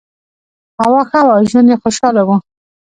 [0.81, 2.29] هوا ښه وه او ژوند یې خوشحاله و.